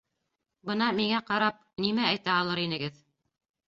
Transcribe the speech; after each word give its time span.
Бына 0.69 0.87
миңә 1.01 1.21
ҡарап... 1.29 1.61
нимә 1.87 2.11
әйтә 2.17 2.39
алыр 2.43 2.67
инегеҙ? 2.67 3.03